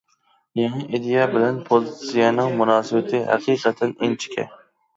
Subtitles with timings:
[0.59, 4.51] يېڭى ئىدىيە بىلەن پوزىتسىيەنىڭ مۇناسىۋىتى ھەقىقەتەن ئىنچىكە.